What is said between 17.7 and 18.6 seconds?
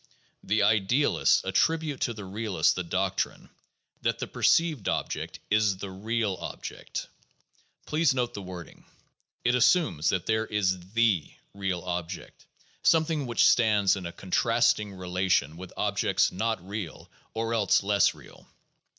less real.